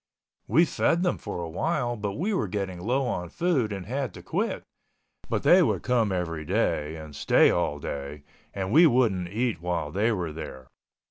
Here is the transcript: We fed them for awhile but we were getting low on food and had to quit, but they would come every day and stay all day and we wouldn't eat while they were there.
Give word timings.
We 0.47 0.65
fed 0.65 1.03
them 1.03 1.19
for 1.19 1.43
awhile 1.43 1.95
but 1.95 2.13
we 2.13 2.33
were 2.33 2.47
getting 2.47 2.79
low 2.81 3.05
on 3.05 3.29
food 3.29 3.71
and 3.71 3.85
had 3.85 4.15
to 4.15 4.23
quit, 4.23 4.63
but 5.29 5.43
they 5.43 5.61
would 5.61 5.83
come 5.83 6.11
every 6.11 6.43
day 6.43 6.95
and 6.95 7.15
stay 7.15 7.51
all 7.51 7.77
day 7.77 8.23
and 8.51 8.71
we 8.71 8.87
wouldn't 8.87 9.27
eat 9.27 9.61
while 9.61 9.91
they 9.91 10.11
were 10.11 10.33
there. 10.33 10.69